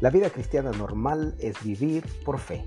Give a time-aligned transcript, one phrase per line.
[0.00, 2.64] La vida cristiana normal es vivir por fe.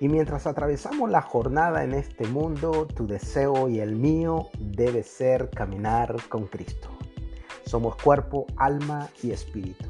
[0.00, 5.50] Y mientras atravesamos la jornada en este mundo, tu deseo y el mío debe ser
[5.50, 6.88] caminar con Cristo.
[7.66, 9.84] Somos cuerpo, alma y espíritu.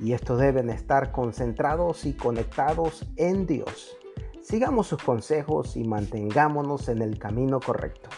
[0.00, 3.94] Y estos deben estar concentrados y conectados en Dios.
[4.42, 8.08] Sigamos sus consejos y mantengámonos en el camino correcto.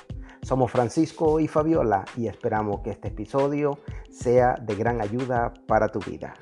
[0.43, 5.99] Somos Francisco y Fabiola y esperamos que este episodio sea de gran ayuda para tu
[5.99, 6.35] vida.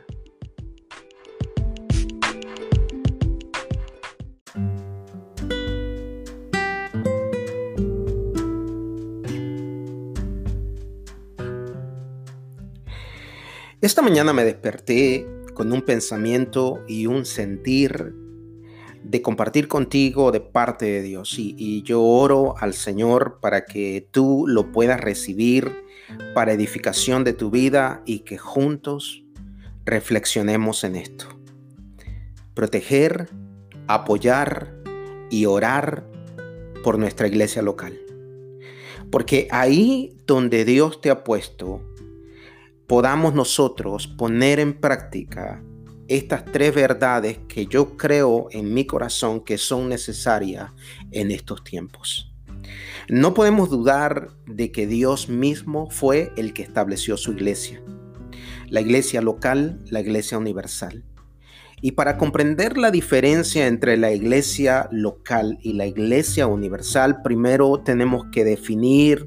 [13.82, 18.14] Esta mañana me desperté con un pensamiento y un sentir
[19.02, 21.34] de compartir contigo de parte de Dios.
[21.36, 25.82] Y, yo oro al Señor para que tú lo puedas recibir
[26.32, 29.24] para edificación de tu vida y que juntos
[29.84, 31.27] reflexionemos en esto.
[32.55, 33.30] Proteger,
[33.88, 34.77] apoyar
[35.28, 36.06] y orar
[36.84, 37.98] por nuestra iglesia local.
[39.10, 41.83] Porque ahí donde Dios te ha puesto,
[42.92, 45.64] podamos nosotros poner en práctica
[46.08, 50.72] estas tres verdades que yo creo en mi corazón que son necesarias
[51.10, 52.34] en estos tiempos.
[53.08, 57.82] No podemos dudar de que Dios mismo fue el que estableció su iglesia,
[58.68, 61.02] la iglesia local, la iglesia universal.
[61.80, 68.26] Y para comprender la diferencia entre la iglesia local y la iglesia universal, primero tenemos
[68.30, 69.26] que definir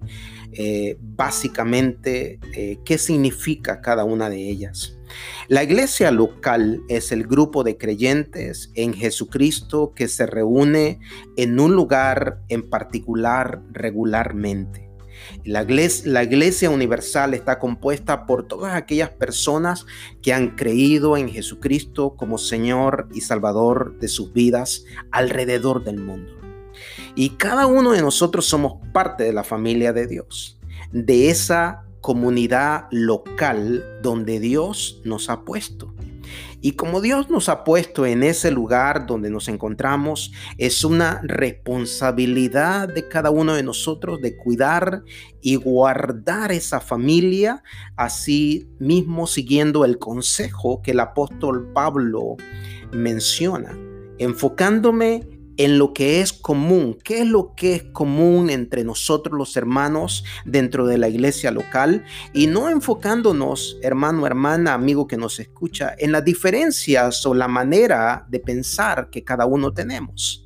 [0.58, 4.98] eh, básicamente eh, qué significa cada una de ellas.
[5.48, 11.00] La iglesia local es el grupo de creyentes en Jesucristo que se reúne
[11.36, 14.90] en un lugar en particular regularmente.
[15.44, 19.86] La iglesia, la iglesia, universal está compuesta por todas aquellas personas
[20.22, 26.45] que han creído en Jesucristo como Señor y Salvador de sus vidas alrededor del mundo.
[27.16, 30.60] Y cada uno de nosotros somos parte de la familia de Dios,
[30.92, 35.96] de esa comunidad local donde Dios nos ha puesto.
[36.62, 42.88] Y como Dios nos ha puesto en ese lugar donde nos encontramos, es una responsabilidad
[42.88, 45.04] de cada uno de nosotros de cuidar
[45.42, 47.64] y guardar esa familia,
[47.96, 52.36] así mismo siguiendo el consejo que el apóstol Pablo
[52.92, 53.78] menciona,
[54.18, 56.98] enfocándome en lo que es común.
[57.04, 62.04] ¿Qué es lo que es común entre nosotros los hermanos dentro de la iglesia local?
[62.34, 68.26] Y no enfocándonos, hermano, hermana, amigo que nos escucha, en las diferencias o la manera
[68.30, 70.46] de pensar que cada uno tenemos.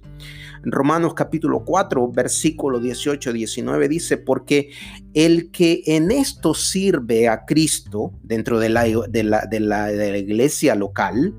[0.61, 4.71] Romanos capítulo 4, versículo 18-19 dice, porque
[5.13, 10.75] el que en esto sirve a Cristo dentro de la, de la, de la iglesia
[10.75, 11.33] local,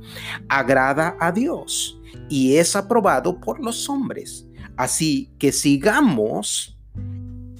[0.48, 1.99] agrada a Dios
[2.30, 4.46] y es aprobado por los hombres.
[4.76, 6.78] Así que sigamos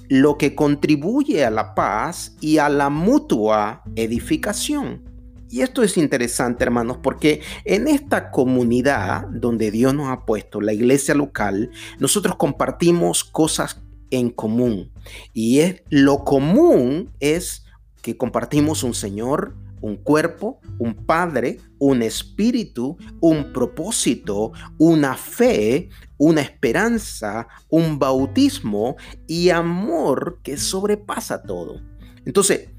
[0.09, 5.03] lo que contribuye a la paz y a la mutua edificación.
[5.49, 10.71] Y esto es interesante, hermanos, porque en esta comunidad donde Dios nos ha puesto, la
[10.73, 13.81] iglesia local, nosotros compartimos cosas
[14.11, 14.91] en común.
[15.33, 17.65] Y es, lo común es
[18.01, 26.41] que compartimos un Señor, un cuerpo, un padre, un espíritu, un propósito, una fe, una
[26.41, 28.95] esperanza, un bautismo
[29.27, 31.81] y amor que sobrepasa todo.
[32.25, 32.69] Entonces,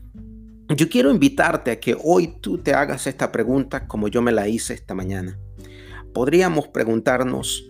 [0.69, 4.49] yo quiero invitarte a que hoy tú te hagas esta pregunta como yo me la
[4.49, 5.39] hice esta mañana.
[6.15, 7.69] Podríamos preguntarnos,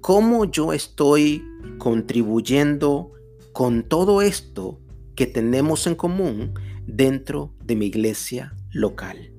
[0.00, 1.42] ¿cómo yo estoy
[1.78, 3.12] contribuyendo
[3.52, 4.80] con todo esto
[5.14, 6.54] que tenemos en común
[6.86, 9.30] dentro de mi iglesia local.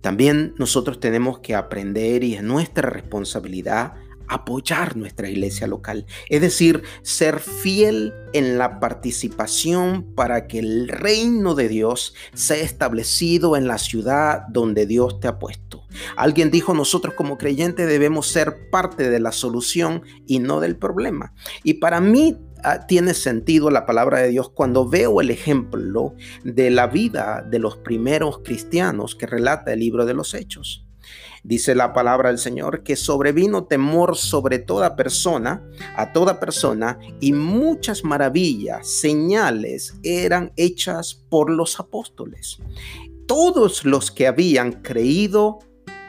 [0.00, 3.94] También nosotros tenemos que aprender y es nuestra responsabilidad
[4.28, 11.54] apoyar nuestra iglesia local, es decir, ser fiel en la participación para que el reino
[11.54, 15.84] de Dios sea establecido en la ciudad donde Dios te ha puesto.
[16.16, 21.32] Alguien dijo, nosotros como creyentes debemos ser parte de la solución y no del problema.
[21.62, 22.36] Y para mí
[22.88, 26.14] tiene sentido la palabra de Dios cuando veo el ejemplo
[26.44, 30.86] de la vida de los primeros cristianos que relata el libro de los Hechos.
[31.44, 35.62] Dice la palabra del Señor que sobrevino temor sobre toda persona,
[35.96, 42.58] a toda persona, y muchas maravillas, señales eran hechas por los apóstoles.
[43.26, 45.60] Todos los que habían creído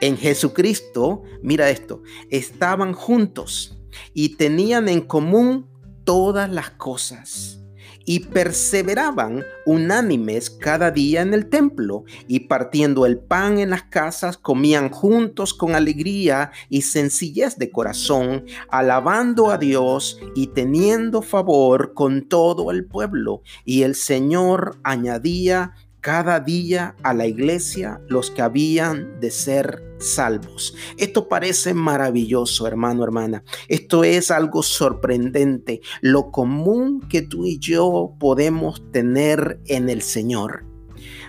[0.02, 2.02] en Jesucristo, mira esto,
[2.32, 3.78] estaban juntos
[4.14, 5.68] y tenían en común
[6.08, 7.60] todas las cosas
[8.06, 14.38] y perseveraban unánimes cada día en el templo y partiendo el pan en las casas
[14.38, 22.30] comían juntos con alegría y sencillez de corazón, alabando a Dios y teniendo favor con
[22.30, 23.42] todo el pueblo.
[23.66, 25.74] Y el Señor añadía
[26.08, 30.74] cada día a la iglesia los que habían de ser salvos.
[30.96, 33.44] Esto parece maravilloso, hermano, hermana.
[33.68, 40.64] Esto es algo sorprendente, lo común que tú y yo podemos tener en el Señor.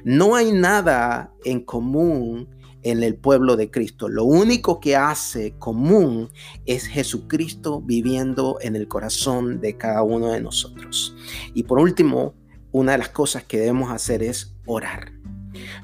[0.05, 2.49] No hay nada en común
[2.85, 4.09] en el pueblo de Cristo.
[4.09, 6.29] Lo único que hace común
[6.67, 11.17] es Jesucristo viviendo en el corazón de cada uno de nosotros.
[11.53, 12.37] Y por último,
[12.73, 15.13] una de las cosas que debemos hacer es orar.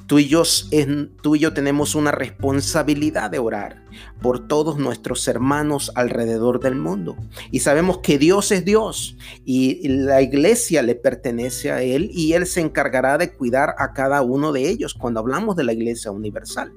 [0.06, 3.82] Tú y, yo, tenemos una responsabilidad de orar
[4.20, 7.16] por todos nuestros hermanos alrededor del mundo.
[7.50, 12.46] Y sabemos que Dios es Dios y la iglesia le pertenece a Él y Él
[12.46, 16.72] se encargará de cuidar a cada uno de ellos cuando hablamos de la iglesia universal.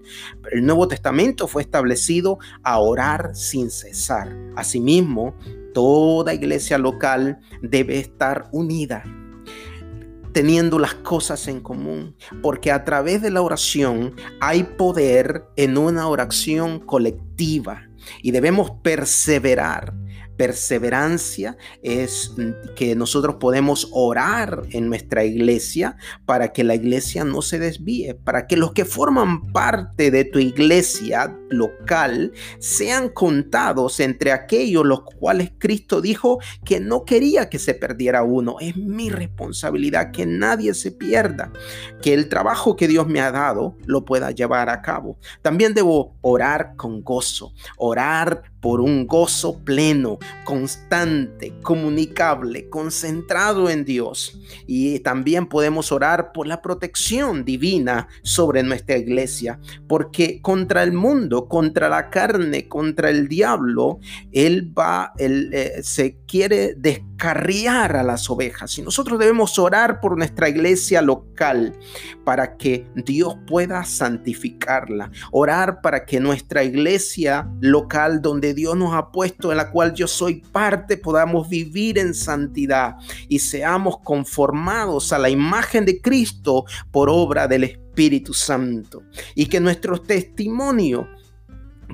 [0.51, 4.35] El Nuevo Testamento fue establecido a orar sin cesar.
[4.55, 5.35] Asimismo,
[5.73, 9.03] toda iglesia local debe estar unida
[10.33, 16.07] teniendo las cosas en común, porque a través de la oración hay poder en una
[16.07, 17.87] oración colectiva
[18.21, 19.93] y debemos perseverar.
[20.37, 22.31] Perseverancia es
[22.75, 25.97] que nosotros podemos orar en nuestra iglesia
[26.27, 30.37] para que la iglesia no se desvíe, para que los que forman parte de tu
[30.37, 37.73] iglesia local sean contados entre aquellos los cuales Cristo dijo que no quería que se
[37.73, 38.57] perdiera uno.
[38.59, 41.51] Es mi responsabilidad que nadie se pierda,
[42.01, 45.17] que el trabajo que Dios me ha dado lo pueda llevar a cabo.
[45.41, 54.39] También debo orar con gozo, orar por un gozo pleno, constante, comunicable, concentrado en Dios.
[54.65, 61.36] Y también podemos orar por la protección divina sobre nuestra iglesia, porque contra el mundo,
[61.45, 63.99] contra la carne, contra el diablo,
[64.31, 68.77] Él va, él eh, se quiere descarriar a las ovejas.
[68.77, 71.73] Y nosotros debemos orar por nuestra iglesia local
[72.23, 75.11] para que Dios pueda santificarla.
[75.31, 80.07] Orar para que nuestra iglesia local donde Dios nos ha puesto, en la cual yo
[80.07, 82.95] soy parte, podamos vivir en santidad
[83.27, 89.03] y seamos conformados a la imagen de Cristo por obra del Espíritu Santo.
[89.35, 91.07] Y que nuestro testimonio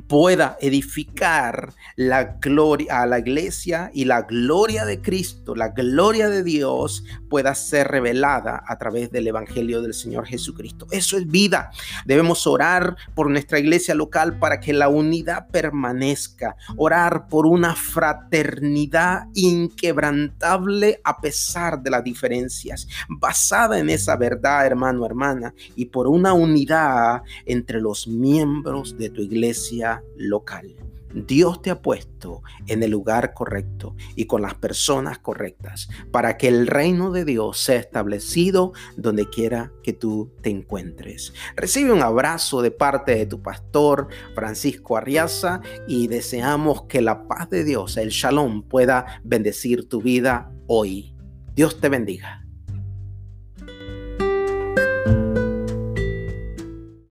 [0.07, 6.43] pueda edificar la gloria a la iglesia y la gloria de Cristo, la gloria de
[6.43, 10.85] Dios pueda ser revelada a través del evangelio del Señor Jesucristo.
[10.91, 11.71] Eso es vida.
[12.05, 19.23] Debemos orar por nuestra iglesia local para que la unidad permanezca, orar por una fraternidad
[19.33, 26.33] inquebrantable a pesar de las diferencias, basada en esa verdad, hermano, hermana, y por una
[26.33, 30.75] unidad entre los miembros de tu iglesia local.
[31.13, 36.47] Dios te ha puesto en el lugar correcto y con las personas correctas para que
[36.47, 41.33] el reino de Dios sea establecido donde quiera que tú te encuentres.
[41.55, 47.49] Recibe un abrazo de parte de tu pastor Francisco Arriaza y deseamos que la paz
[47.49, 51.15] de Dios, el shalom, pueda bendecir tu vida hoy.
[51.55, 52.42] Dios te bendiga.